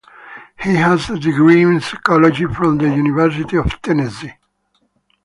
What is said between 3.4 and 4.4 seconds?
of Tennessee.